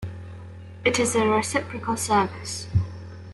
[0.83, 2.65] It is a reciprocal service.